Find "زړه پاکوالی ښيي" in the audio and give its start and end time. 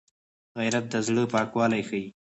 1.07-2.07